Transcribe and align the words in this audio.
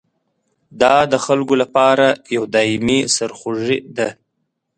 دا 0.81 0.95
د 1.11 1.13
خلکو 1.25 1.53
لپاره 1.61 2.05
یوه 2.35 2.47
دایمي 2.55 2.99
سرخوږي 3.15 3.79
ده. 3.97 4.09